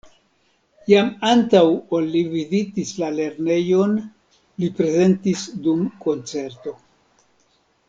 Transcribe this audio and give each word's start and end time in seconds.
Jam 0.91 1.09
antaŭ 1.31 1.61
ol 1.97 2.07
li 2.15 2.23
vizitis 2.31 2.93
la 3.03 3.11
lernejon, 3.19 3.95
li 4.65 4.71
prezentis 4.81 5.45
dum 5.69 5.85
koncerto. 6.09 6.75